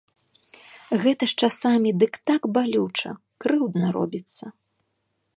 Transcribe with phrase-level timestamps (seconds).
[1.01, 3.11] Гэта ж часамі дык так балюча,
[3.45, 4.45] крыўдна робіцца.